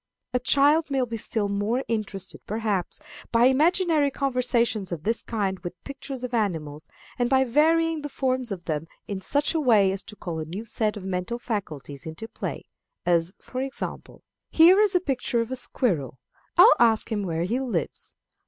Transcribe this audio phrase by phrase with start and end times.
[0.33, 2.99] A child may be still more interested, perhaps,
[3.31, 6.89] by imaginary conversations of this kind with pictures of animals,
[7.19, 10.45] and by varying the form of them in such a way as to call a
[10.45, 12.65] new set of mental faculties into play;
[13.05, 16.17] as, for example, "Here is a picture of a squirrel.
[16.57, 18.15] I'll ask him where he lives.